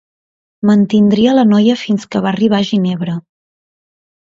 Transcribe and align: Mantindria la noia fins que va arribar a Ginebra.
Mantindria 0.69 1.35
la 1.41 1.43
noia 1.51 1.77
fins 1.83 2.07
que 2.15 2.23
va 2.25 2.33
arribar 2.33 2.63
a 2.65 2.69
Ginebra. 2.73 3.21